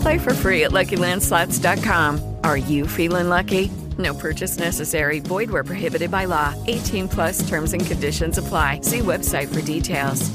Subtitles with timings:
[0.00, 2.36] Play for free at LuckyLandSlots.com.
[2.44, 3.70] Are you feeling lucky?
[3.98, 5.20] No purchase necessary.
[5.20, 6.54] Void where prohibited by law.
[6.66, 8.80] 18 plus terms and conditions apply.
[8.82, 10.30] See website for details.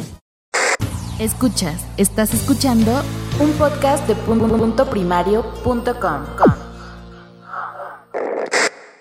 [1.18, 3.02] Escuchas, estás escuchando
[3.40, 4.16] un podcast de
[5.64, 6.55] punto.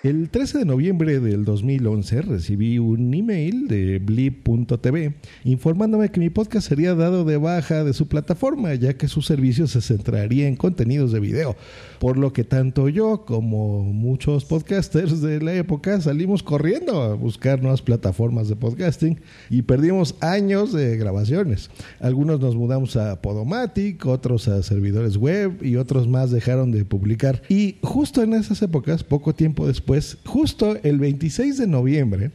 [0.05, 6.69] El 13 de noviembre del 2011 recibí un email de blip.tv informándome que mi podcast
[6.69, 11.11] sería dado de baja de su plataforma, ya que su servicio se centraría en contenidos
[11.11, 11.55] de video.
[11.99, 17.63] Por lo que tanto yo como muchos podcasters de la época salimos corriendo a buscar
[17.63, 21.71] nuevas plataformas de podcasting y perdimos años de grabaciones.
[21.99, 27.41] Algunos nos mudamos a Podomatic, otros a servidores web y otros más dejaron de publicar.
[27.49, 29.94] Y justo en esas épocas, poco tiempo después,
[30.25, 32.31] justo el 26 de noviembre,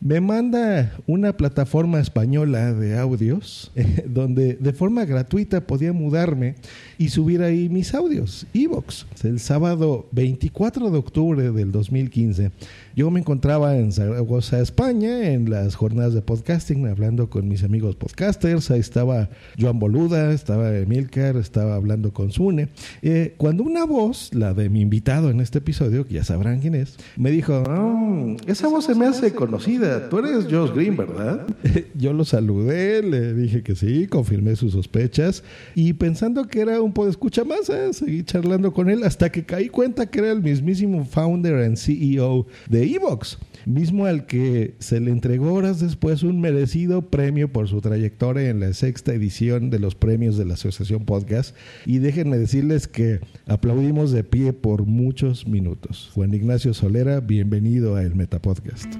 [0.00, 6.54] me manda una plataforma española de audios eh, donde de forma gratuita podía mudarme
[6.96, 9.06] y subir ahí mis audios, Evox.
[9.22, 12.50] El sábado 24 de octubre del 2015,
[12.96, 17.96] yo me encontraba en Zaragoza, España, en las jornadas de podcasting, hablando con mis amigos
[17.96, 18.70] podcasters.
[18.70, 19.28] Ahí estaba
[19.58, 22.68] Joan Boluda, estaba Emilcar, estaba hablando con Sune.
[23.02, 26.74] Eh, cuando una voz, la de mi invitado en este episodio, que ya sabrán quién
[26.74, 29.89] es, me dijo: "Oh, Esa voz se me hace conocida.
[30.08, 31.46] Tú eres Josh Green, ¿verdad?
[31.94, 35.42] yo lo saludé, le dije que sí, confirmé sus sospechas
[35.74, 39.68] y pensando que era un escucha más, eh, seguí charlando con él hasta que caí
[39.68, 45.10] cuenta que era el mismísimo founder and CEO de Evox, mismo al que se le
[45.10, 49.94] entregó horas después un merecido premio por su trayectoria en la sexta edición de los
[49.94, 51.56] premios de la Asociación Podcast.
[51.86, 56.10] Y déjenme decirles que aplaudimos de pie por muchos minutos.
[56.14, 58.94] Juan Ignacio Solera, bienvenido a El Metapodcast.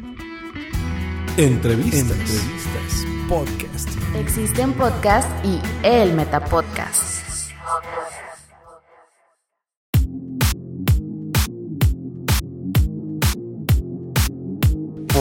[1.41, 2.01] Entrevistas.
[2.03, 3.07] Entrevistas.
[3.27, 3.89] Podcast.
[4.15, 7.30] Existen podcast y el Metapodcast.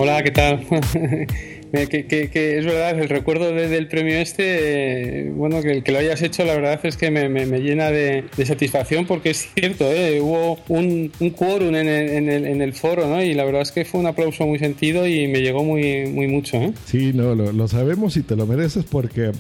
[0.01, 0.65] Hola, ¿qué tal?
[1.71, 6.21] que, es verdad, el recuerdo de, del premio este, eh, bueno, que, que, lo hayas
[6.21, 7.27] hecho, la verdad es que me,
[7.59, 10.21] llena de, satisfacción porque es cierto, ¿eh?
[10.21, 13.21] hubo un, un quórum el, el, en el, foro, ¿no?
[13.21, 16.27] Y la verdad es que fue un aplauso muy sentido y me llegó muy, muy
[16.27, 16.73] mucho, ¿eh?
[16.85, 19.33] Sí, no, lo, lo sabemos y te lo mereces porque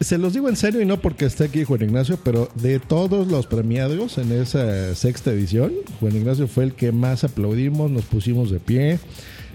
[0.00, 3.28] se los digo en serio y no porque esté aquí Juan Ignacio, pero de todos
[3.28, 8.50] los premiados en esa sexta edición, Juan Ignacio fue el que más aplaudimos, nos pusimos
[8.50, 8.98] de pie.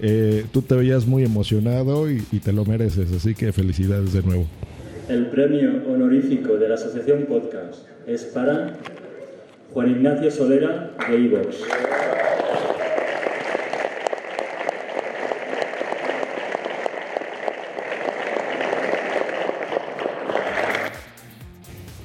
[0.00, 4.22] Eh, tú te veías muy emocionado y, y, te lo mereces, así que felicidades de
[4.22, 4.46] nuevo.
[5.08, 8.78] El premio honorífico de la Asociación Podcast es para
[9.72, 11.56] Juan Ignacio Solera de Ivox.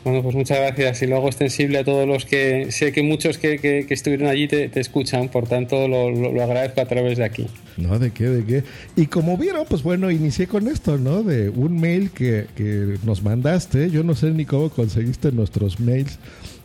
[0.08, 3.38] Bueno, pues muchas gracias y lo hago extensible a todos los que sé que muchos
[3.38, 6.86] que, que, que estuvieron allí te, te, escuchan, por tanto lo, lo, lo, agradezco a
[6.86, 7.46] través de aquí.
[7.76, 8.64] No, de qué, de qué.
[8.96, 11.24] Y como vieron, pues bueno, inicié con esto, ¿no?
[11.24, 16.18] De un mail que, que nos mandaste, yo no sé ni cómo conseguiste nuestros mails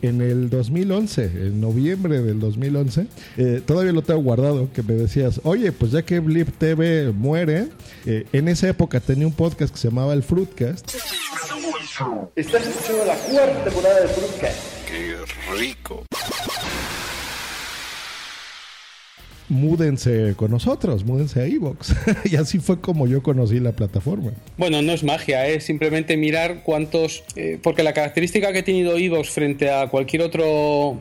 [0.03, 5.39] en el 2011, en noviembre del 2011, eh, todavía lo tengo guardado, que me decías,
[5.43, 7.69] oye, pues ya que Blip TV muere,
[8.05, 10.91] eh, en esa época tenía un podcast que se llamaba El Fruitcast.
[12.35, 14.87] Estás escuchando la cuarta temporada del Fruitcast.
[14.87, 15.15] ¡Qué
[15.51, 16.03] rico!
[19.53, 21.95] Múdense con nosotros, múdense a Evox.
[22.25, 24.31] y así fue como yo conocí la plataforma.
[24.57, 27.23] Bueno, no es magia, es simplemente mirar cuántos.
[27.35, 30.43] Eh, porque la característica que ha tenido Evox frente a cualquier otra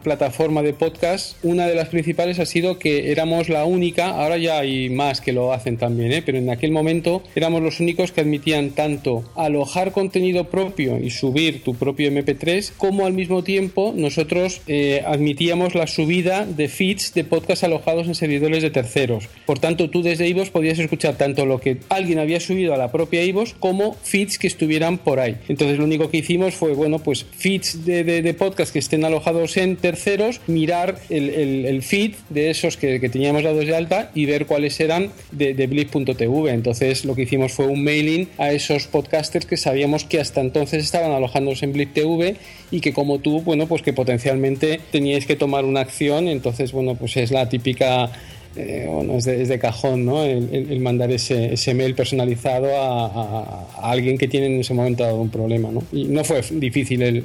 [0.02, 4.58] plataforma de podcast, una de las principales ha sido que éramos la única, ahora ya
[4.58, 6.22] hay más que lo hacen también, ¿eh?
[6.24, 11.62] pero en aquel momento éramos los únicos que admitían tanto alojar contenido propio y subir
[11.64, 17.24] tu propio MP3, como al mismo tiempo nosotros eh, admitíamos la subida de feeds de
[17.24, 19.28] podcast alojados en servidores de terceros.
[19.46, 22.90] Por tanto, tú desde iVoox podías escuchar tanto lo que alguien había subido a la
[22.90, 25.36] propia iVoox como feeds que estuvieran por ahí.
[25.48, 29.56] Entonces, lo único que hicimos fue, bueno, pues feeds de, de, podcast que estén alojados
[29.56, 34.24] en terceros, mirar el, el, feed de esos que, que, teníamos dados de alta y
[34.26, 36.50] ver cuáles eran de, de blip.tv.
[36.50, 40.84] Entonces, lo que hicimos fue un mailing a esos podcasters que sabíamos que hasta entonces
[40.84, 42.36] estaban alojándose en blip.tv
[42.70, 46.26] y que como tú, bueno, pues que potencialmente teníais que tomar una acción.
[46.26, 48.10] Entonces, bueno, pues es la típica
[48.56, 50.24] eh, bueno, es de, cajón ¿no?
[50.24, 55.70] el, mandar ese, ese, mail personalizado a, alguien que tiene en ese momento un problema.
[55.70, 55.82] ¿no?
[55.92, 57.24] Y no fue difícil el,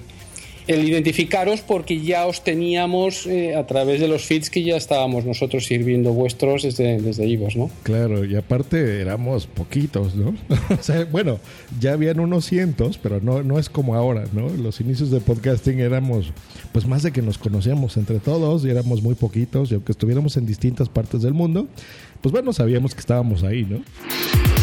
[0.67, 5.25] el identificaros porque ya os teníamos eh, a través de los feeds que ya estábamos
[5.25, 7.69] nosotros sirviendo vuestros desde, desde Ivos, ¿no?
[7.83, 10.35] Claro, y aparte éramos poquitos, ¿no?
[10.79, 11.39] o sea, bueno,
[11.79, 14.49] ya habían unos cientos, pero no, no es como ahora, ¿no?
[14.49, 16.31] Los inicios de podcasting éramos,
[16.71, 20.37] pues más de que nos conocíamos entre todos y éramos muy poquitos, y aunque estuviéramos
[20.37, 21.67] en distintas partes del mundo,
[22.21, 24.56] pues bueno, sabíamos que estábamos ahí, ¿no?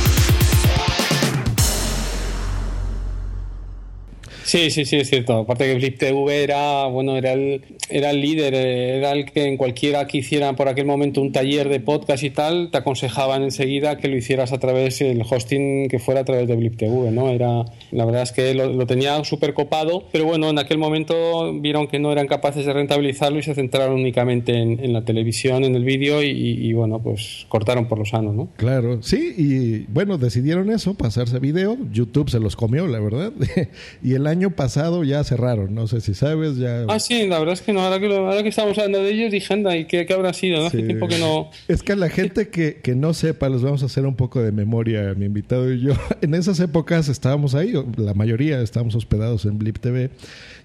[4.54, 5.38] Sí, sí, sí, es cierto.
[5.38, 7.60] Aparte que Flip TV era, bueno, era el,
[7.90, 11.68] era el líder, era el que en cualquiera que hiciera por aquel momento un taller
[11.68, 15.98] de podcast y tal, te aconsejaban enseguida que lo hicieras a través del hosting que
[15.98, 17.30] fuera a través de Blip TV, ¿no?
[17.30, 21.88] Era, la verdad es que lo, tenía súper copado, pero bueno, en aquel momento vieron
[21.88, 25.82] que no eran capaces de rentabilizarlo y se centraron únicamente en, la televisión, en el
[25.82, 28.50] vídeo y, bueno, pues cortaron por lo sano, ¿no?
[28.56, 33.32] Claro, sí, y bueno, decidieron eso, pasarse a video, YouTube se los comió, la verdad,
[34.04, 36.84] y el año pasado ya cerraron, no sé si sabes, ya...
[36.88, 39.32] Ah, sí, la verdad es que no, ahora que, ahora que estamos hablando de ellos,
[39.32, 40.60] dije, anda, ¿y qué, habrá sido?
[40.60, 40.66] ¿no?
[40.66, 41.50] Hace tiempo que no...
[41.68, 44.42] Es que a la gente que, que no sepa, les vamos a hacer un poco
[44.42, 45.92] de memoria, mi invitado y yo.
[46.20, 50.10] En esas épocas estábamos ahí, la mayoría estábamos hospedados en Blip TV.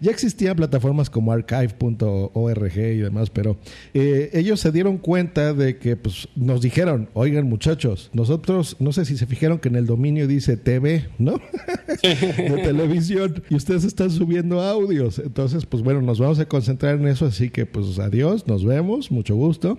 [0.01, 3.57] Ya existían plataformas como archive.org y demás, pero
[3.93, 9.05] eh, ellos se dieron cuenta de que pues, nos dijeron, oigan muchachos, nosotros, no sé
[9.05, 11.41] si se fijaron que en el dominio dice TV, ¿no?
[12.03, 15.19] de televisión, y ustedes están subiendo audios.
[15.19, 19.12] Entonces, pues bueno, nos vamos a concentrar en eso, así que pues adiós, nos vemos,
[19.12, 19.77] mucho gusto.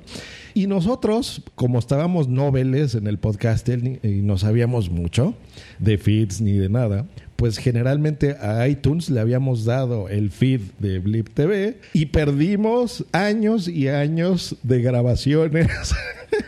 [0.55, 5.35] Y nosotros, como estábamos noveles en el podcast y no sabíamos mucho
[5.81, 7.09] de feeds ni de nada,
[7.41, 13.67] pues generalmente a iTunes le habíamos dado el feed de Blip TV y perdimos años
[13.67, 15.67] y años de grabaciones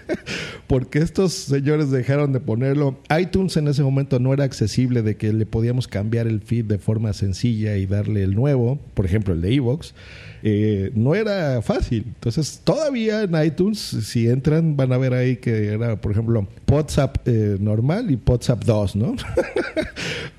[0.67, 2.99] porque estos señores dejaron de ponerlo.
[3.19, 6.79] iTunes en ese momento no era accesible de que le podíamos cambiar el feed de
[6.79, 9.95] forma sencilla y darle el nuevo, por ejemplo el de Evox.
[10.43, 12.05] Eh, no era fácil.
[12.07, 17.17] Entonces, todavía en iTunes, si entran, van a ver ahí que era, por ejemplo, WhatsApp
[17.27, 19.15] eh, normal y WhatsApp 2, ¿no?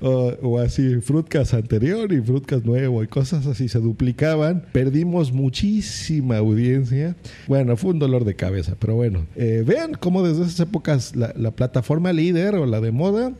[0.00, 4.64] o, así, Fruitcast anterior y Fruitcast nuevo y cosas así se duplicaban.
[4.72, 7.16] Perdimos muchísima audiencia.
[7.46, 9.26] Bueno, fue un dolor de cabeza, pero bueno.
[9.36, 13.32] Eh, vean cómo desde esas épocas la, la plataforma líder o la de moda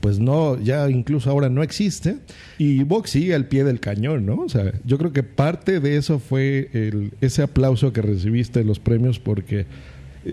[0.00, 2.16] pues no, ya incluso ahora no existe.
[2.58, 4.36] Y Vox sigue al pie del cañón, ¿no?
[4.36, 8.66] O sea, yo creo que parte de eso fue el, ese aplauso que recibiste en
[8.66, 9.66] los premios porque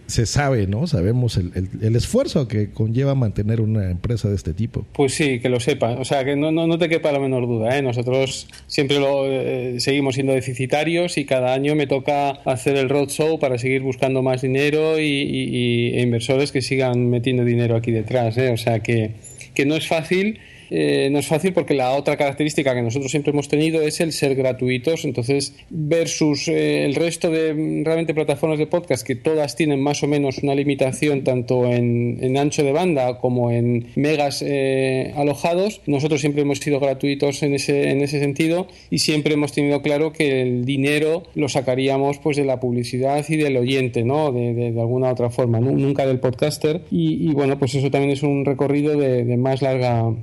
[0.07, 0.87] se sabe, ¿no?
[0.87, 1.51] Sabemos el,
[1.81, 4.85] el, esfuerzo que conlleva mantener una empresa de este tipo.
[4.93, 5.91] Pues sí, que lo sepa.
[5.91, 7.77] O sea, que no, no, te quepa la menor duda.
[7.77, 7.81] ¿eh?
[7.81, 13.39] Nosotros siempre lo eh, seguimos siendo deficitarios y cada año me toca hacer el roadshow
[13.39, 18.37] para seguir buscando más dinero y, inversores que sigan metiendo dinero aquí detrás.
[18.37, 18.51] ¿eh?
[18.51, 19.15] O sea que,
[19.53, 20.39] que no es fácil
[20.75, 24.11] eh, no es fácil porque la otra característica que nosotros siempre hemos tenido es el
[24.11, 25.05] ser gratuitos.
[25.05, 30.01] Entonces, versus eh, el resto de mm, realmente plataformas de podcast que todas tienen más
[30.01, 36.21] o menos una limitación tanto en, ancho de banda como en megas eh, alojados, nosotros
[36.21, 40.41] siempre hemos sido gratuitos en ese, en ese sentido y siempre hemos tenido claro que
[40.41, 44.31] el dinero lo sacaríamos pues de la publicidad y del oyente, ¿no?
[44.31, 46.81] De, alguna otra forma, nunca del podcaster.
[46.89, 50.13] Y, bueno, pues eso también es un recorrido de, más larga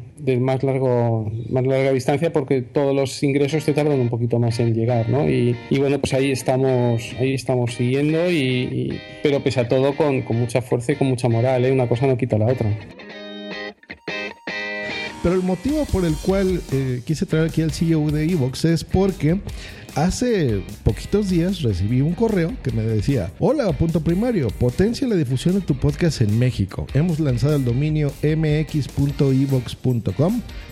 [0.40, 4.74] más largo más larga distancia porque todos los ingresos te tardan un poquito más en
[4.74, 5.28] llegar ¿no?
[5.28, 10.38] y, bueno pues ahí estamos ahí estamos siguiendo y, pero pese a todo con, con,
[10.40, 11.72] mucha fuerza y con mucha moral ¿eh?
[11.72, 12.70] una cosa no quita la otra
[15.22, 18.84] pero el motivo por el cual eh, quise traer aquí al CEO de Evox es
[18.84, 19.40] porque
[19.96, 25.56] Hace poquitos días recibí un correo que me decía, hola, punto primario, potencia la difusión
[25.56, 26.86] de tu podcast en México.
[26.94, 28.82] Hemos lanzado el dominio mx.evox.com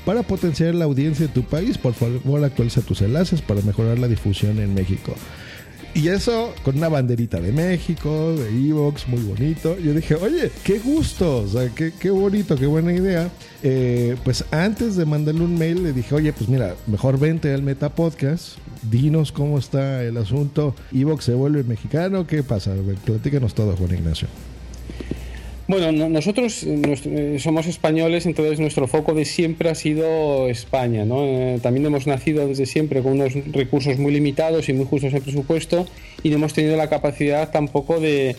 [0.04, 1.76] para potenciar la audiencia de tu país.
[1.78, 5.14] Por favor, actualiza tus enlaces para mejorar la difusión en México.
[5.98, 9.76] Y eso con una banderita de México, de Evox, muy bonito.
[9.80, 13.28] Yo dije, oye, qué gusto, o sea, qué, qué bonito, qué buena idea.
[13.64, 17.64] Eh, pues antes de mandarle un mail le dije, oye, pues mira, mejor vente al
[17.64, 20.76] Meta Podcast, dinos cómo está el asunto.
[20.92, 22.74] Evox se vuelve mexicano, ¿qué pasa?
[23.04, 24.28] Platícanos todo, Juan Ignacio.
[25.68, 31.04] Bueno, nosotros eh, somos españoles, entonces nuestro foco de siempre ha sido España.
[31.04, 31.22] ¿no?
[31.26, 35.20] Eh, también hemos nacido desde siempre con unos recursos muy limitados y muy justos en
[35.20, 35.86] presupuesto
[36.22, 38.36] y no hemos tenido la capacidad tampoco de,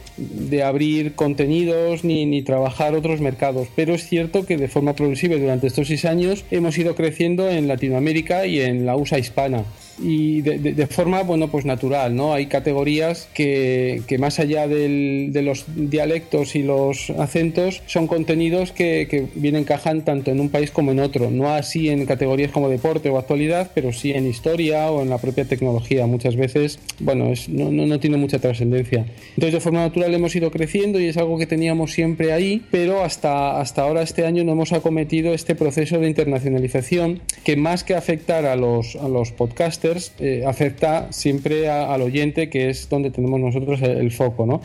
[0.65, 3.67] abrir contenidos ni, ni, trabajar otros mercados.
[3.75, 7.67] Pero es cierto que de forma progresiva durante estos seis años hemos ido creciendo en
[7.67, 9.65] Latinoamérica y en la USA hispana
[10.01, 15.41] y de, forma bueno pues natural no hay categorías que, que más allá del, de
[15.41, 20.71] los dialectos y los acentos son contenidos que, que bien encajan tanto en un país
[20.71, 21.29] como en otro.
[21.29, 25.17] No así en categorías como deporte o actualidad pero sí en historia o en la
[25.17, 26.05] propia tecnología.
[26.07, 29.05] Muchas veces bueno es, no, no, no tiene mucha trascendencia.
[29.29, 33.03] Entonces de forma natural hemos ido creciendo y es algo que teníamos siempre ahí pero
[33.03, 37.95] hasta, hasta ahora este año no hemos acometido este proceso de internacionalización que más que
[37.95, 39.88] afectar a los, a los podcasters
[40.19, 44.61] eh, afecta siempre al oyente, que es donde tenemos nosotros el, foco, ¿no?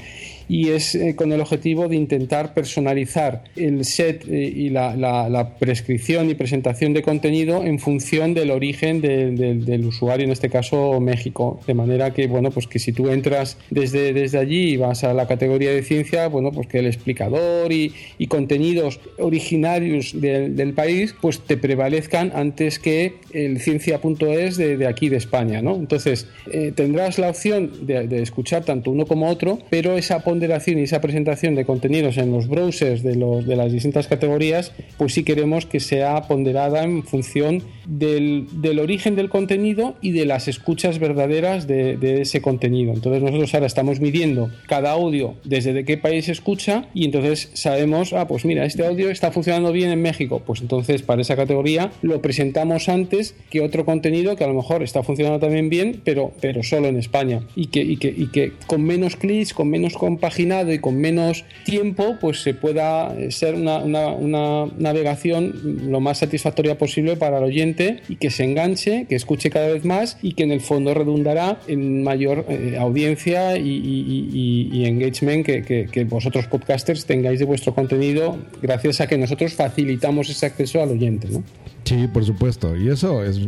[0.49, 6.31] Y es eh, con el objetivo de intentar personalizar el set eh, y la, prescripción
[6.31, 11.61] y presentación de contenido en función del origen del usuario, en este caso México.
[11.67, 15.13] De manera que, bueno, pues que si tú entras desde, desde allí y vas a
[15.15, 17.93] la categoría de ciencia, bueno, pues que el explicador y,
[18.29, 25.19] contenidos originarios del país, pues te prevalezcan antes que el ciencia.es de, de aquí de
[25.19, 25.77] España, ¿no?
[25.77, 30.81] Entonces, eh, tendrás la opción de, de escuchar tanto uno como otro, pero esa ponderación
[30.81, 35.15] y esa presentación de contenidos en los browsers de, los, de las distintas categorías, pues
[35.15, 40.49] sí queremos que sea ponderada en función del, del origen del contenido y de las
[40.49, 42.93] escuchas verdaderas de, de, ese contenido.
[42.93, 47.51] Entonces nosotros ahora estamos midiendo cada audio desde de qué país se escucha y entonces
[47.55, 51.37] sabemos, ah, pues mira, este audio está funcionando bien en México, pues entonces para esa
[51.37, 56.01] categoría lo presentamos antes que otro contenido que a lo mejor está funcionando también bien,
[56.05, 59.69] pero, pero solo en España y que, y que, y que con menos clics, con
[59.69, 66.01] menos compaginado y con menos tiempo, pues se pueda eh, ser una, una, navegación lo
[66.01, 70.17] más satisfactoria posible para el oyente y que se enganche, que escuche cada vez más
[70.23, 76.05] y que en el fondo redundará en mayor eh, audiencia y, engagement que, que, que,
[76.05, 81.29] vosotros podcasters tengáis de vuestro contenido gracias a que nosotros facilitamos ese acceso al oyente.
[81.31, 81.43] ¿no?
[81.85, 82.75] Sí, por supuesto.
[82.77, 83.39] Y eso es,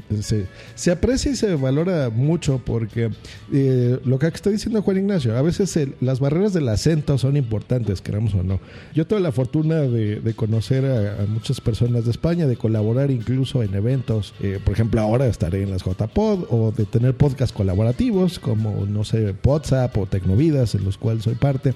[0.75, 3.11] se, aprecia y se valora mucho porque
[3.51, 8.03] eh, lo que está diciendo Juan Ignacio, a veces las barreras del acento son importantes,
[8.03, 8.61] queramos o no.
[8.95, 13.75] Yo tuve la fortuna de, conocer a, muchas personas de España, de colaborar incluso en
[13.75, 14.35] eventos.
[14.43, 19.05] Eh, por ejemplo, ahora estaré en las JPod o de tener podcasts colaborativos como, no
[19.05, 21.73] sé, WhatsApp o Tecnovidas, en los cuales soy parte.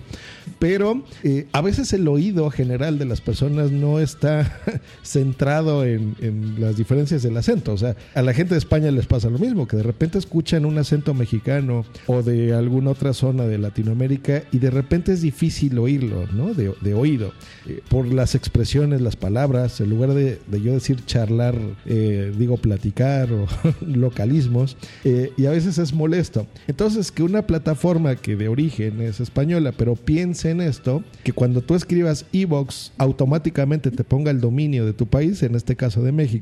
[0.59, 4.61] Pero eh, a veces el oído general de las personas no está
[5.03, 7.73] centrado en, en las diferencias del acento.
[7.73, 10.65] O sea, a la gente de España les pasa lo mismo, que de repente escuchan
[10.65, 15.79] un acento mexicano o de alguna otra zona de Latinoamérica y de repente es difícil
[15.79, 16.55] oírlo, ¿no?
[16.55, 17.33] De, oído.
[17.67, 21.55] Eh, por las expresiones, las palabras, en lugar de, yo decir charlar,
[21.87, 23.47] eh, digo platicar o
[23.87, 26.47] localismos, eh, y a veces es molesto.
[26.67, 31.61] Entonces, que una plataforma que de origen es española, pero piense en esto, que cuando
[31.63, 36.13] tú escribas Evox, automáticamente te ponga el dominio de tu país, en este caso de
[36.13, 36.40] México,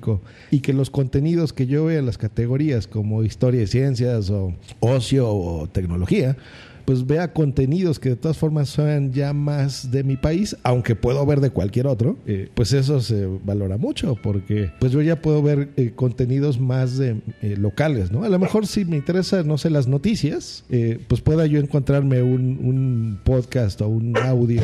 [0.51, 4.55] y que los contenidos que yo vea en las categorías como historia y ciencias o
[4.81, 6.37] ocio o tecnología,
[6.89, 11.27] pues vea contenidos que de todas formas son ya más de mi país, aunque puedo
[11.27, 15.43] ver de cualquier otro, eh, pues eso se valora mucho porque pues yo ya puedo
[15.43, 18.25] ver eh, contenidos más de, eh, locales, ¿no?
[18.25, 20.65] A lo mejor si me interesa, no sé, las noticias,
[21.09, 24.63] pues pueda yo encontrarme un, un podcast o un audio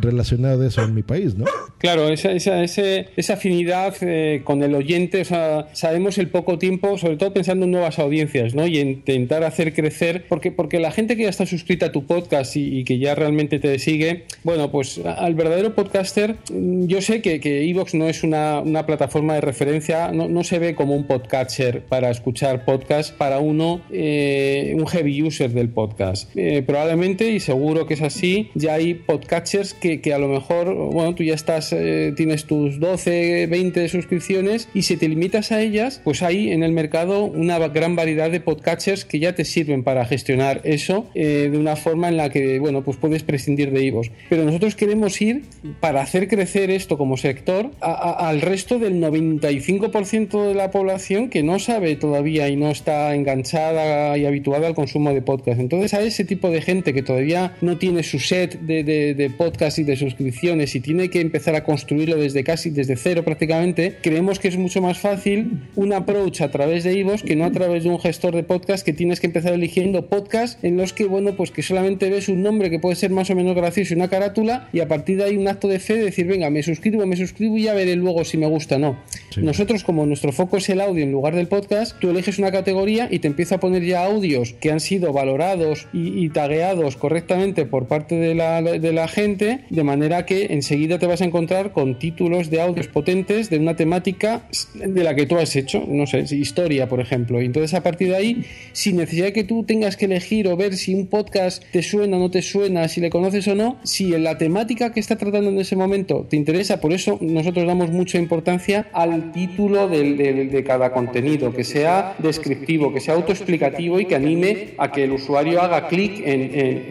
[0.00, 1.44] relacionado a eso en mi país, ¿no?
[1.78, 6.96] Claro, esa, esa, esa afinidad eh, con el oyente, o sea, sabemos el poco tiempo,
[6.96, 8.66] sobre todo pensando en nuevas audiencias, ¿no?
[8.68, 12.56] Y intentar hacer crecer, porque, porque la gente que ya está suscrita a tu podcast
[12.56, 17.68] y, que ya realmente te sigue, bueno, pues al verdadero podcaster, yo sé que, que
[17.68, 21.84] Evox no es una, una, plataforma de referencia, no, no, se ve como un podcaster
[21.84, 26.30] para escuchar podcast para uno, eh, un heavy user del podcast.
[26.36, 31.14] Eh, probablemente, y seguro que es así, ya hay podcasters que, a lo mejor, bueno,
[31.14, 36.00] tú ya estás, eh, tienes tus 12, 20 suscripciones y si te limitas a ellas,
[36.04, 40.04] pues hay en el mercado una gran variedad de podcatchers que ya te sirven para
[40.04, 44.10] gestionar eso eh, de una forma en la que, bueno, pues puedes prescindir de IVOS.
[44.30, 45.42] Pero nosotros queremos ir
[45.80, 51.42] para hacer crecer esto como sector a- al resto del 95% de la población que
[51.42, 55.58] no sabe todavía y no está enganchada y habituada al consumo de podcast.
[55.60, 59.84] Entonces a ese tipo de gente que todavía no tiene su set de podcast y
[59.84, 64.48] de suscripciones y tiene que empezar a construirlo desde casi desde cero prácticamente, creemos que
[64.48, 67.90] es mucho más fácil un approach a través de Ivos que no a través de
[67.90, 71.50] un gestor de podcast que tienes que empezar eligiendo podcasts en los que, bueno, pues
[71.50, 74.68] que solamente ves un nombre que puede ser más o menos gracioso y una carátula
[74.72, 77.16] y a partir de ahí un acto de fe de decir, venga, me suscribo, me
[77.16, 78.98] suscribo y ya veré luego si me gusta o no.
[79.36, 83.08] Nosotros, como nuestro foco es el audio en lugar del podcast, tú eliges una categoría
[83.10, 87.66] y te empieza a poner ya audios que han sido valorados y, y tagueados correctamente
[87.66, 91.72] por parte de la, de la gente, de manera que enseguida te vas a encontrar
[91.72, 94.42] con títulos de audios potentes de una temática
[94.74, 97.40] de la que tú has hecho, no sé, historia, por ejemplo.
[97.42, 100.56] Y entonces a partir de ahí, sin necesidad de que tú tengas que elegir o
[100.56, 103.78] ver si un podcast te suena o no te suena, si le conoces o no,
[103.84, 107.90] si la temática que está tratando en ese momento te interesa, por eso nosotros damos
[107.90, 110.16] mucha importancia al título del-
[110.50, 115.12] de cada contenido, que sea descriptivo, que sea autoexplicativo y que anime a que el
[115.12, 116.86] usuario haga clic en, en-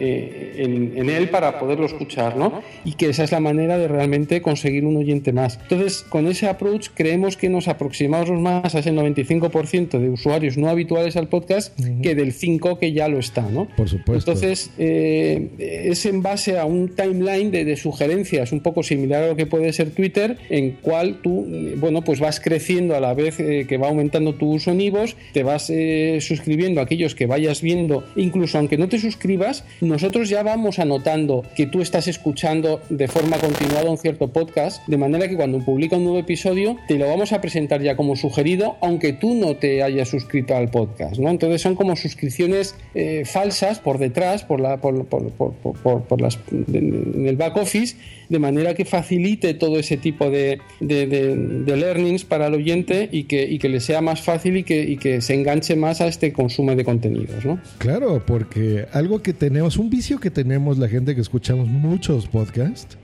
[0.56, 2.61] en- en él para poderlo escuchar, ¿no?
[2.84, 5.58] Y que esa es la manera de realmente conseguir un oyente más.
[5.62, 10.68] Entonces, con ese approach creemos que nos aproximamos más a ese 95% de usuarios no
[10.68, 13.68] habituales al podcast que del 5 que ya lo está, ¿no?
[13.76, 14.32] Por supuesto.
[14.32, 19.28] Entonces, eh, es en base a un timeline de, de sugerencias un poco similar a
[19.28, 23.14] lo que puede ser Twitter, en cual tú, eh, bueno, pues vas creciendo a la
[23.14, 27.14] vez eh, que va aumentando tu uso en iVoox, te vas eh, suscribiendo a aquellos
[27.14, 32.08] que vayas viendo, incluso aunque no te suscribas, nosotros ya vamos anotando que tú estás
[32.08, 36.76] escuchando de forma continuada un cierto podcast, de manera que cuando publica un nuevo episodio,
[36.86, 40.68] te lo vamos a presentar ya como sugerido, aunque tú no te hayas suscrito al
[40.70, 41.30] podcast, ¿no?
[41.30, 46.38] Entonces son como suscripciones eh, falsas por detrás, por la, por, por- por- por- las,
[46.50, 47.96] en el back office,
[48.32, 53.44] de manera que facilite todo ese tipo de, de- learnings para el oyente y que,
[53.44, 56.32] y que le sea más fácil y que, y que se enganche más a este
[56.32, 57.60] consumo de contenidos, ¿no?
[57.78, 62.96] Claro, porque algo que tenemos, un vicio que tenemos la gente que escuchamos muchos podcasts,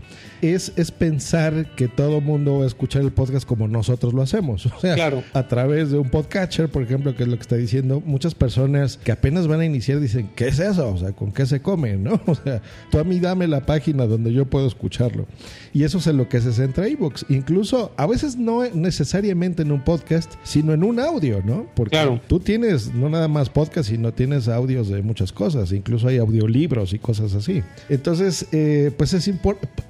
[0.42, 4.66] es, es pensar que todo mundo va a escuchar el podcast como nosotros lo hacemos.
[4.66, 5.22] O sea, Claro.
[5.32, 8.96] a través de un podcatcher, por ejemplo, que es lo que está diciendo, muchas personas
[8.96, 10.92] que apenas van a iniciar dicen, ¿qué es eso?
[10.92, 11.96] O sea, ¿con qué se come?
[11.96, 12.20] ¿No?
[12.26, 15.26] O sea, tú a mí dame la página donde yo puedo escucharlo.
[15.72, 17.24] Y eso es en lo que se centra iVoox.
[17.30, 21.66] Incluso, a veces no necesariamente en un podcast, sino en un audio, ¿no?
[21.74, 22.20] Porque Claro.
[22.28, 25.72] tú tienes no nada más podcast, sino tienes audios de muchas cosas.
[25.72, 27.62] Incluso hay audiolibros y cosas así.
[27.88, 29.28] Entonces, eh, pues es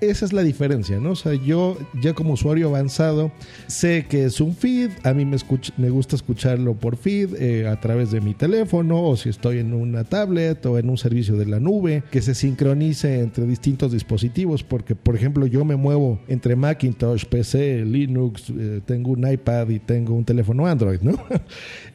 [0.01, 1.11] esa es la diferencia, ¿no?
[1.13, 3.31] O sea, yo ya como usuario avanzado
[3.67, 7.67] sé que es un feed, a mí me, escuch- me gusta escucharlo por feed eh,
[7.69, 11.37] a través de mi teléfono o si estoy en una tablet o en un servicio
[11.37, 16.21] de la nube, que se sincronice entre distintos dispositivos, porque por ejemplo yo me muevo
[16.29, 21.13] entre Macintosh, PC, Linux, eh, tengo un iPad y tengo un teléfono Android, ¿no?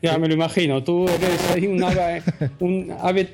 [0.01, 2.21] Ya me lo imagino, tú eres ahí un, ave-
[2.59, 2.91] un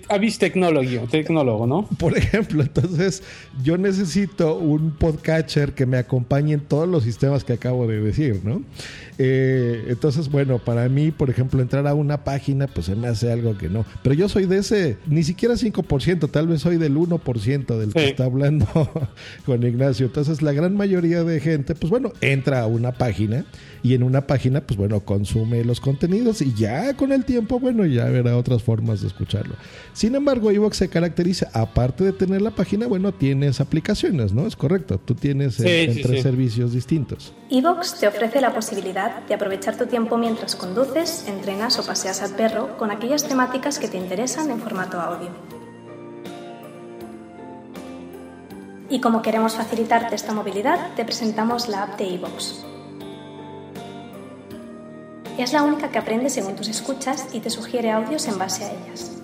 [0.10, 1.88] avis tecnólogo, tecnólogo, ¿no?
[1.98, 3.24] Por ejemplo, entonces
[3.64, 8.42] yo necesito un podcatcher que me acompañe en todos los sistemas que acabo de decir,
[8.44, 8.62] ¿no?
[9.22, 13.32] Eh, entonces, bueno, para mí, por ejemplo, entrar a una página, pues se me hace
[13.32, 13.86] algo que no.
[14.02, 18.08] Pero yo soy de ese, ni siquiera 5%, tal vez soy del 1% del que
[18.08, 18.68] está hablando
[19.46, 20.06] con Ignacio.
[20.06, 23.46] Entonces, la gran mayoría de gente, pues bueno, entra a una página
[23.84, 27.86] y en una página, pues bueno, consume los contenidos y ya con el tiempo, bueno,
[27.86, 29.56] ya verá otras formas de escucharlo.
[29.92, 34.48] Sin embargo, iVoox se caracteriza, aparte de tener la página, bueno, tienes aplicaciones, ¿no?
[34.48, 36.24] Es correcto, tú tienes eh, Sí, sí, entre sí.
[36.24, 37.34] servicios distintos.
[37.50, 42.32] Evox te ofrece la posibilidad de aprovechar tu tiempo mientras conduces, entrenas o paseas al
[42.36, 45.30] perro con aquellas temáticas que te interesan en formato audio.
[48.90, 52.66] Y como queremos facilitarte esta movilidad, te presentamos la app de Evox.
[55.38, 58.72] Es la única que aprende según tus escuchas y te sugiere audios en base a
[58.72, 59.19] ellas.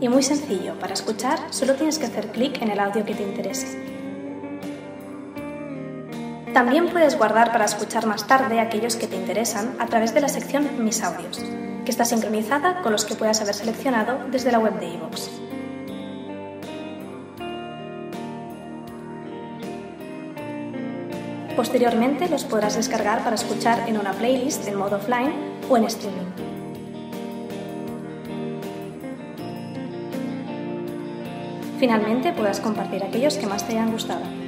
[0.00, 3.22] Y muy sencillo, para escuchar solo tienes que hacer clic en el audio que te
[3.22, 3.96] interese.
[6.52, 10.28] También puedes guardar para escuchar más tarde aquellos que te interesan a través de la
[10.28, 11.42] sección Mis audios,
[11.84, 15.28] que está sincronizada con los que puedas haber seleccionado desde la web de iVoox.
[21.56, 25.32] Posteriormente los podrás descargar para escuchar en una playlist en modo offline
[25.70, 26.55] o en streaming.
[31.78, 34.45] Finalmente podrás compartir aquellos que más te hayan gustado.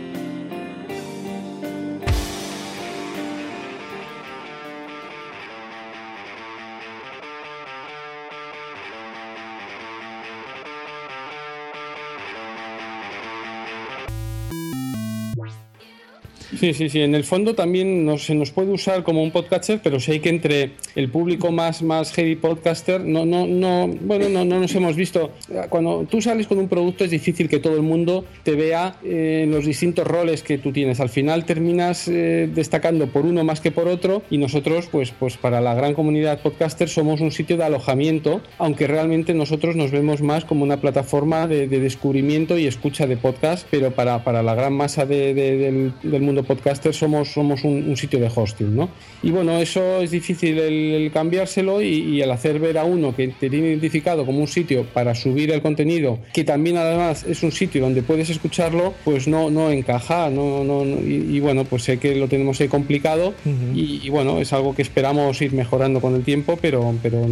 [16.59, 17.03] Sí, sí, sí.
[17.03, 20.73] En el fondo también se nos puede usar como un podcaster, pero sé que entre
[20.97, 25.31] el público más, más heavy podcaster, no, no, no, bueno, no, no nos hemos visto.
[25.69, 29.43] Cuando tú sales con un producto es difícil que todo el mundo te vea eh,
[29.45, 30.99] en los distintos roles que tú tienes.
[30.99, 35.37] Al final terminas eh, destacando por uno más que por otro y nosotros, pues, pues
[35.37, 40.23] para la gran comunidad podcaster somos un sitio de alojamiento, aunque realmente nosotros nos vemos
[40.23, 44.57] más como una plataforma de, de descubrimiento y escucha de podcast, pero para, para la
[44.57, 48.75] gran masa de, de, del, del mundo podcaster somos, somos un, un, sitio de hosting,
[48.75, 48.89] ¿no?
[49.23, 53.15] Y bueno, eso es difícil el, el cambiárselo y, y, el hacer ver a uno
[53.15, 57.43] que te tiene identificado como un sitio para subir el contenido, que también además es
[57.43, 61.65] un sitio donde puedes escucharlo, pues no, no encaja, no, no, no y, y, bueno,
[61.65, 63.77] pues sé que lo tenemos ahí complicado uh -huh.
[63.77, 67.27] y, y, bueno, es algo que esperamos ir mejorando con el tiempo, pero, pero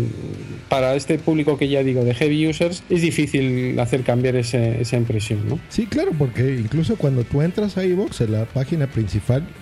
[0.68, 4.96] para este público que ya digo de heavy users es difícil hacer cambiar ese, esa
[4.96, 5.58] impresión, ¿no?
[5.68, 9.05] Sí, claro, porque incluso cuando tú entras a iVoox, en la página principal,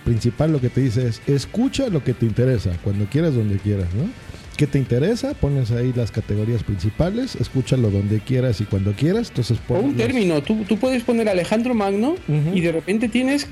[0.04, 3.88] principal lo que te dice es escucha lo que te interesa, cuando quieras, donde quieras,
[3.94, 4.08] ¿no?
[4.56, 5.34] ¿Qué te interesa?
[5.34, 9.30] Pones ahí las categorías principales, escúchalo donde quieras y cuando quieras.
[9.30, 12.56] Entonces, o un término, tú, tú, puedes poner Alejandro Magno uh -huh.
[12.56, 13.48] y de repente tienes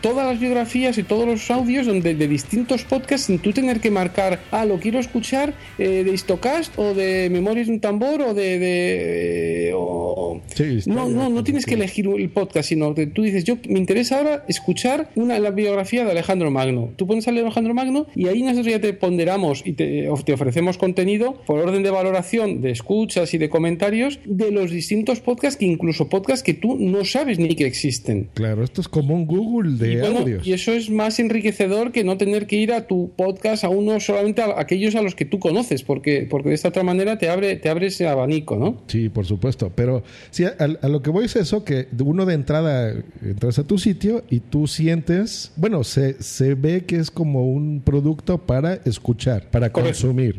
[0.00, 3.90] todas las biografías y todos los audios donde de distintos podcasts sin tú tener que
[3.90, 8.34] marcar, ah, lo quiero escuchar eh, de Histocast o de Memorias de un Tambor o
[8.34, 8.58] de...
[8.60, 10.40] de o...
[10.54, 13.80] Sí, no, no, no tienes que elegir el podcast, sino que tú dices, yo me
[13.80, 16.90] interesa ahora escuchar una, la biografía de Alejandro Magno.
[16.96, 20.43] Tú pones a Alejandro Magno y ahí nosotros ya te ponderamos y te, te ofrecemos
[20.44, 25.58] ofrecemos contenido por orden de valoración de escuchas y de comentarios de los distintos podcasts,
[25.58, 28.28] que incluso podcasts que tú no sabes ni que existen.
[28.34, 30.46] Claro, esto es como un Google de y bueno, audios.
[30.46, 33.98] Y eso es más enriquecedor que no tener que ir a tu podcast a uno
[34.00, 37.30] solamente a aquellos a los que tú conoces, porque, porque de esta otra manera te
[37.30, 38.82] abre, te abre ese abanico, ¿no?
[38.86, 39.72] Sí, por supuesto.
[39.74, 43.66] Pero sí, a, a lo que voy es eso, que uno de entrada entras a
[43.66, 48.74] tu sitio y tú sientes, bueno, se, se ve que es como un producto para
[48.84, 49.94] escuchar, para Correcto.
[50.02, 50.33] consumir.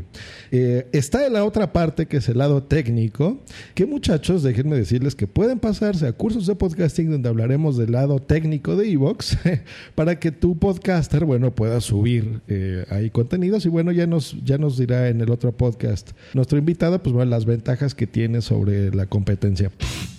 [0.52, 3.40] Eh, está en la otra parte, que es el lado técnico,
[3.74, 8.20] que muchachos, déjenme decirles que pueden pasarse a cursos de podcasting donde hablaremos del lado
[8.20, 9.38] técnico de Evox
[9.96, 14.58] para que tu podcaster, bueno, pueda subir eh, ahí contenidos y bueno, ya nos, ya
[14.58, 18.94] nos dirá en el otro podcast nuestro invitado, pues bueno, las ventajas que tiene sobre
[18.94, 19.72] la competencia.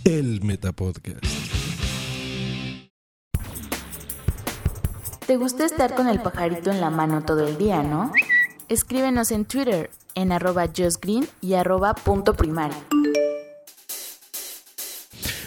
[0.05, 1.25] El Metapodcast.
[5.27, 8.13] ¿Te gusta estar con el pajarito en la mano todo el día, no?
[8.69, 12.77] Escríbenos en Twitter en arroba justgreen y arroba punto primario.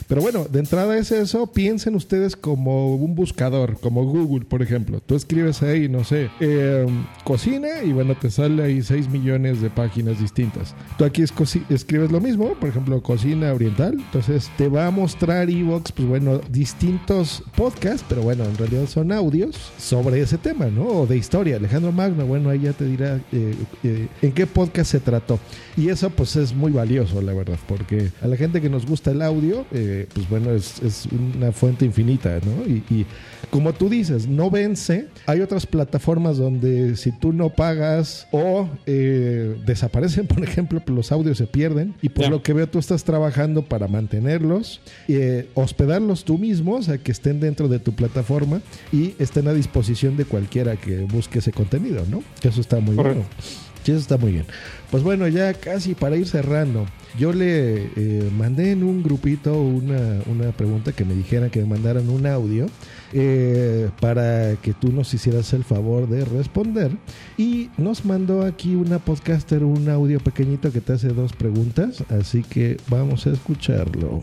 [0.10, 1.46] Pero bueno, de entrada es eso.
[1.46, 5.02] Piensen ustedes como un buscador, como Google, por ejemplo.
[5.06, 6.88] Tú escribes ahí, no sé, eh,
[7.24, 10.74] cocina y bueno, te sale ahí 6 millones de páginas distintas.
[10.98, 11.32] Tú aquí es
[11.70, 13.94] escribes lo mismo, por ejemplo, cocina oriental.
[14.00, 19.12] Entonces te va a mostrar Evox, pues bueno, distintos podcasts, pero bueno, en realidad son
[19.12, 20.88] audios sobre ese tema, ¿no?
[20.88, 21.58] O de historia.
[21.58, 25.40] Alejandro Magno, bueno, ahí ya te dirá eh, eh, en qué podcast se trató.
[25.78, 29.12] Y eso pues es muy valioso, la verdad, porque a la gente que nos gusta
[29.12, 32.68] el audio, eh, pues bueno, es, es, una fuente infinita, ¿no?
[32.68, 33.06] Y, y,
[33.50, 35.08] como tú dices, no vence.
[35.26, 41.38] Hay otras plataformas donde si tú no pagas o eh, desaparecen, por ejemplo, los audios
[41.38, 41.96] se pierden.
[42.02, 42.30] Y por yeah.
[42.30, 47.12] lo que veo, tú estás trabajando para mantenerlos, eh, hospedarlos tú mismo, o sea, que
[47.12, 52.06] estén dentro de tu plataforma y estén a disposición de cualquiera que busque ese contenido,
[52.10, 52.24] ¿no?
[52.44, 53.24] Eso está muy Correcto.
[53.24, 53.69] bueno.
[53.90, 54.46] Sí, eso está muy bien.
[54.92, 56.86] Pues bueno, ya casi para ir cerrando.
[57.18, 61.66] Yo le eh, mandé en un grupito una, una, pregunta que me dijeran que me
[61.66, 62.68] mandaran un audio
[63.14, 66.92] eh, para que tú nos hicieras el favor de responder.
[67.36, 72.04] Y nos mandó aquí una podcaster un audio pequeñito que te hace dos preguntas.
[72.10, 74.22] Así que vamos a escucharlo.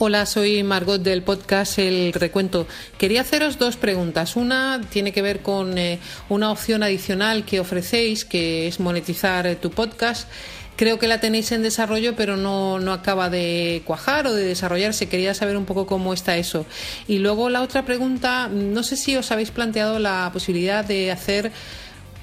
[0.00, 2.68] Hola, soy Margot del podcast El Recuento.
[2.98, 4.36] Quería haceros dos preguntas.
[4.36, 9.56] Una tiene que ver con eh, una opción adicional que ofrecéis, que es monetizar eh,
[9.56, 10.28] tu podcast.
[10.76, 15.08] Creo que la tenéis en desarrollo, pero no, no acaba de cuajar o de desarrollarse.
[15.08, 16.64] Quería saber un poco cómo está eso.
[17.08, 21.50] Y luego la otra pregunta, no sé si os habéis planteado la posibilidad de hacer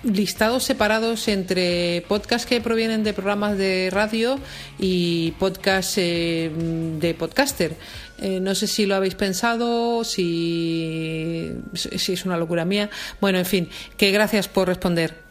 [0.05, 4.39] listados separados entre podcasts que provienen de programas de radio
[4.79, 6.51] y podcasts eh,
[6.99, 7.73] de podcaster.
[8.21, 12.89] Eh, no sé si lo habéis pensado, si, si es una locura mía.
[13.19, 15.25] Bueno, en fin, que gracias por responder.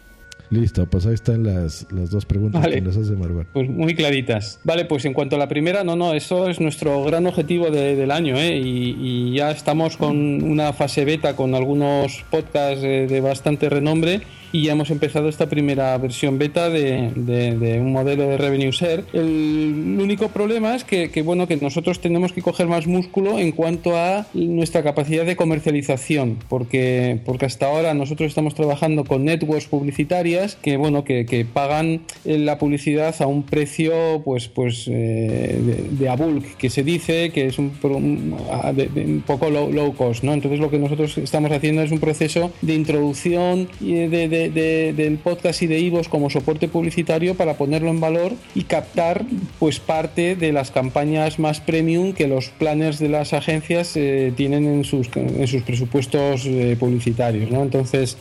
[0.51, 2.75] Listo, pues ahí están las, las dos preguntas Vale.
[2.77, 3.15] que nos hace.
[3.53, 4.61] Pues muy claritas.
[4.63, 7.97] Vale, pues en cuanto a la primera, no, no, eso es nuestro gran objetivo de-
[7.97, 8.59] del año, ¿eh?
[8.59, 14.21] Y, y ya estamos con una fase beta con algunos podcasts de bastante renombre
[14.55, 18.71] y ya hemos empezado esta primera versión beta de, de- de un modelo de revenue
[18.71, 19.03] share.
[19.13, 23.51] El único problema es que, que, bueno, que nosotros tenemos que coger más músculo en
[23.51, 29.67] cuanto a nuestra capacidad de comercialización, porque, porque hasta ahora nosotros estamos trabajando con networks
[29.67, 35.59] publicitarias que, bueno, que, que pagan eh, la publicidad a un precio, pues, pues eh,
[35.61, 38.37] de, de a bulk, que se dice que es un, un-
[38.77, 40.33] de- de un poco low, low cost, ¿no?
[40.33, 44.93] Entonces lo que nosotros estamos haciendo es un proceso de introducción y de, de- de-
[45.05, 49.25] del podcast y de IVOS como soporte publicitario para ponerlo en valor y captar
[49.59, 54.65] pues parte de las campañas más premium que los planners de las agencias eh, tienen
[54.67, 57.63] en sus, en sus presupuestos eh, publicitarios, ¿no?
[57.63, 58.17] Entonces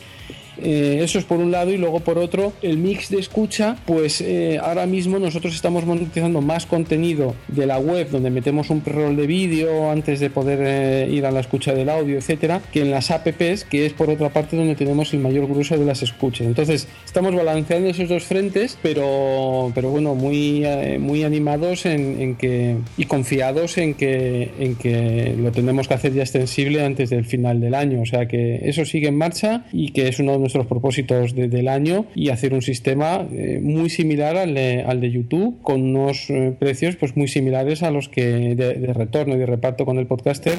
[0.58, 4.20] eh, eso es por un lado y luego por otro el mix de escucha pues
[4.20, 9.16] eh, ahora mismo nosotros estamos monetizando más contenido de la web donde metemos un pre-roll
[9.16, 12.90] de vídeo antes de poder eh, ir a la escucha del audio etcétera que en
[12.90, 16.46] las apps que es por otra parte donde tenemos el mayor grueso de las escuchas.
[16.46, 20.64] Entonces estamos balanceando esos dos frentes pero pero bueno muy
[20.98, 26.22] muy animados en, que y confiados en que en que lo tenemos que hacer ya
[26.22, 28.02] extensible antes del final del año.
[28.02, 31.68] O sea que eso sigue en marcha y que es uno nuestros propósitos de- del
[31.68, 36.28] año y hacer un sistema eh, muy similar al de, al de YouTube con unos
[36.30, 39.98] eh, precios pues muy similares a los que de, de retorno y de reparto con
[39.98, 40.54] el podcaster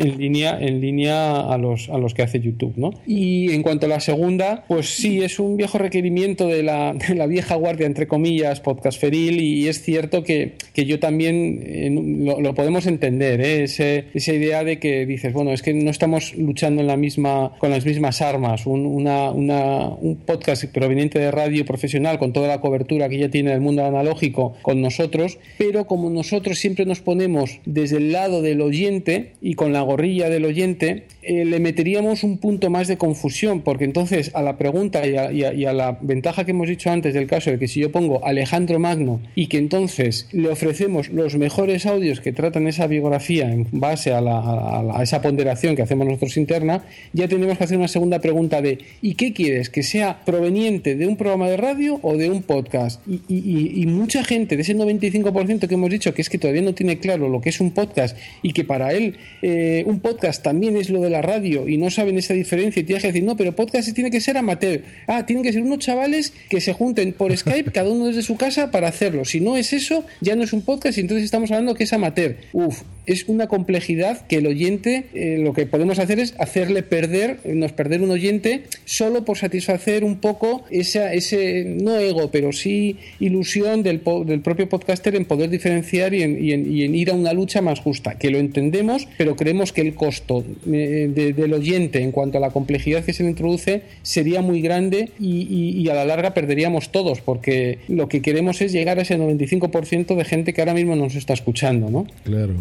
[0.00, 2.90] en línea en línea a los a los que hace YouTube ¿no?
[3.06, 7.26] y en cuanto a la segunda pues sí es un viejo requerimiento de la, la
[7.26, 12.40] vieja guardia entre comillas podcast feril y es cierto que, que yo también eh, lo,
[12.40, 13.62] lo podemos entender ¿eh?
[13.64, 17.52] Ese- esa idea de que dices bueno es que no estamos luchando en la misma
[17.58, 22.60] con las mismas armas un, una, un podcast proveniente de radio profesional con toda la
[22.60, 27.60] cobertura que ya tiene el mundo analógico con nosotros pero como nosotros siempre nos ponemos
[27.66, 32.38] desde el lado del oyente y con la gorrilla del oyente eh, le meteríamos un
[32.38, 35.16] punto más de confusión porque entonces a la pregunta y
[35.64, 38.78] a, la ventaja que hemos dicho antes del caso de que si yo pongo Alejandro
[38.78, 44.12] Magno y que entonces le ofrecemos los mejores audios que tratan esa biografía en base
[44.12, 44.38] a, la-
[44.78, 48.62] a la- esa ponderación que hacemos nosotros interna, ya tenemos que hacer una segunda pregunta
[48.62, 48.78] de
[49.08, 49.70] ¿y qué quieres?
[49.70, 53.00] ¿Que sea proveniente de un programa de radio o de un podcast?
[53.08, 56.98] Y, mucha gente de ese 95% que hemos dicho que es que todavía no tiene
[56.98, 60.90] claro lo que es un podcast y que para él eh, un podcast también es
[60.90, 63.56] lo de la radio y no saben esa diferencia y tienes que decir, no, pero
[63.56, 64.82] podcast tiene que ser amateur.
[65.06, 68.36] Ah, tienen que ser unos chavales que se junten por Skype, cada uno desde su
[68.36, 69.24] casa para hacerlo.
[69.24, 71.92] Si no es eso, ya no es un podcast y entonces estamos hablando que es
[71.94, 72.36] amateur.
[72.52, 77.38] Uf, es una complejidad que el oyente, eh, lo que podemos hacer es hacerle perder,
[77.46, 78.64] nos perder un oyente
[78.98, 84.68] solo por satisfacer un poco esa, ese, no ego, pero sí ilusión del, del propio
[84.68, 87.78] podcaster en poder diferenciar y en, y en- y en ir a una lucha más
[87.80, 92.38] justa, que lo entendemos, pero creemos que el costo eh, de- del oyente en cuanto
[92.38, 96.04] a la complejidad que se le introduce sería muy grande y, y- y a la
[96.04, 100.60] larga perderíamos todos, porque lo que queremos es llegar a ese 95% de gente que
[100.60, 102.06] ahora mismo nos está escuchando, ¿no?
[102.24, 102.54] Claro.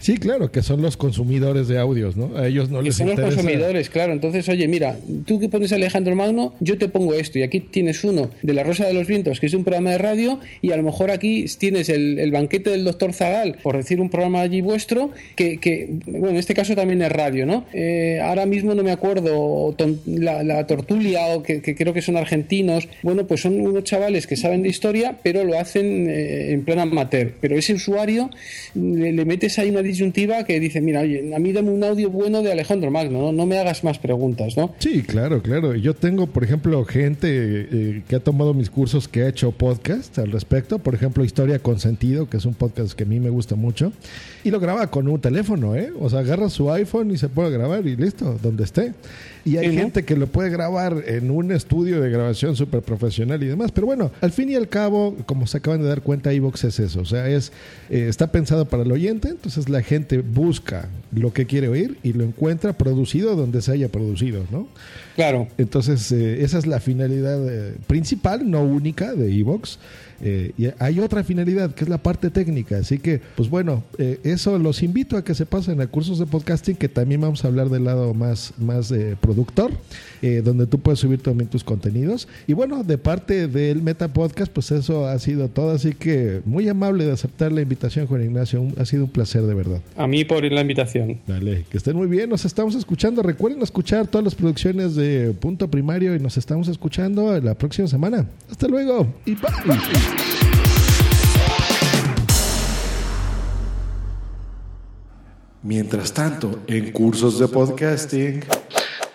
[0.00, 2.36] Sí, claro, que son los consumidores de audios, ¿no?
[2.36, 3.36] A ellos no que les son los interesa.
[3.36, 4.12] consumidores, claro.
[4.14, 7.38] Entonces, oye, mira, tú que pones a Alejandro Magno, yo te pongo esto.
[7.38, 9.98] Y aquí tienes uno de La Rosa de los Vientos, que es un programa de
[9.98, 14.00] radio, y a lo mejor aquí tienes el, el banquete del doctor Zagal, por decir
[14.00, 17.66] un programa allí vuestro, que, que, bueno, en este caso también es radio, ¿no?
[17.74, 22.00] Eh, ahora mismo no me acuerdo, ton- la, la Tortulia, o que, que creo que
[22.02, 22.88] son argentinos.
[23.02, 26.78] Bueno, pues son unos chavales que saben de historia, pero lo hacen eh, en plan
[26.78, 27.32] amateur.
[27.40, 28.30] Pero ese usuario
[28.74, 32.10] le, le metes ahí una disyuntiva que dice, mira, oye, a mí dame un audio
[32.10, 34.74] bueno de Alejandro Magno, no, no me hagas más preguntas, ¿no?
[34.78, 35.74] Sí, claro, claro.
[35.74, 40.18] Yo tengo, por ejemplo, gente eh, que ha tomado mis cursos que ha hecho podcast
[40.18, 40.78] al respecto.
[40.78, 43.92] Por ejemplo, Historia con Sentido, que es un podcast que a mí me gusta mucho.
[44.44, 45.92] Y lo graba con un teléfono, ¿eh?
[45.98, 48.94] O sea, agarra su iPhone y se puede grabar y listo, donde esté.
[49.44, 53.46] Y hay gente que lo puede grabar en un estudio de grabación súper profesional y
[53.46, 53.72] demás.
[53.72, 56.78] Pero bueno, al fin y al cabo, como se acaban de dar cuenta, iVox es
[56.78, 57.00] eso.
[57.00, 57.52] O sea, es
[57.88, 62.12] eh, está pensado para el oyente, entonces la gente busca lo que quiere oír y
[62.12, 64.68] lo encuentra producido donde se haya producido, ¿no?
[65.16, 65.48] Claro.
[65.58, 69.78] Entonces, eh, esa es la finalidad eh, principal, no única, de Evox.
[70.22, 72.76] Eh, y hay otra finalidad que es la parte técnica.
[72.78, 76.26] Así que, pues bueno, eh, eso los invito a que se pasen a cursos de
[76.26, 79.70] podcasting, que también vamos a hablar del lado más, más eh, productor,
[80.22, 82.28] eh, donde tú puedes subir también tus contenidos.
[82.46, 85.70] Y bueno, de parte del Meta Podcast, pues eso ha sido todo.
[85.72, 88.60] Así que muy amable de aceptar la invitación, Juan Ignacio.
[88.60, 89.80] Un- ha sido un placer, de verdad.
[89.96, 91.18] A mí por la invitación.
[91.26, 93.22] Dale, que estén muy bien, nos estamos escuchando.
[93.22, 98.26] Recuerden escuchar todas las producciones de Punto Primario y nos estamos escuchando la próxima semana.
[98.50, 100.09] Hasta luego y bye.
[105.62, 108.44] Mientras tanto, en cursos de podcasting.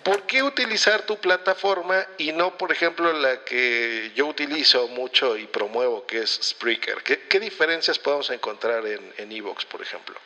[0.02, 5.46] ¿Por qué utilizar tu plataforma y no, por ejemplo, la que yo utilizo mucho y
[5.46, 7.02] promuevo, que es Spreaker?
[7.02, 10.16] ¿Qué, qué diferencias podemos encontrar en Evox, por ejemplo?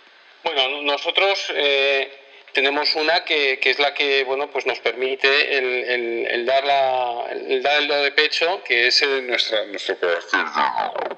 [0.42, 2.10] Bueno, nosotros eh,
[2.52, 6.64] tenemos una que, que es la que bueno pues nos permite el, el- el dar
[6.64, 10.40] la, el dar el do de pecho, que es el- nuestra, nuestro corazón.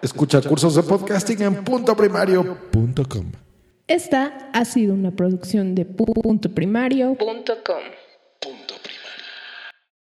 [0.03, 3.33] Escucha cursos de podcasting en puntoprimario.com.
[3.89, 7.83] Esta ha sido una producción de puntoprimario.com.